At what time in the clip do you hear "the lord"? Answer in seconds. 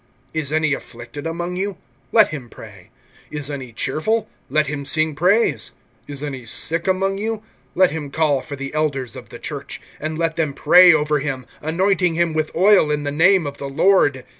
13.59-14.25